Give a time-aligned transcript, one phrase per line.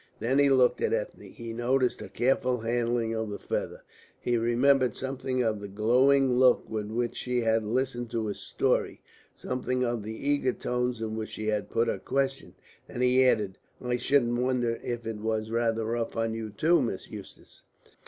[0.19, 1.29] Then he looked at Ethne.
[1.31, 3.83] He noticed her careful handling of the feather;
[4.19, 9.03] he remembered something of the glowing look with which she had listened to his story,
[9.35, 12.55] something of the eager tones in which she had put her questions;
[12.89, 17.11] and he added, "I shouldn't wonder if it was rather rough on you too, Miss
[17.11, 17.61] Eustace."